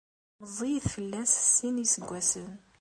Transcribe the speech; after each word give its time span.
Meẓẓiyet 0.39 0.85
fell-as 0.95 1.31
s 1.43 1.47
sin 1.55 1.75
n 1.77 1.81
yiseggasen. 1.83 2.49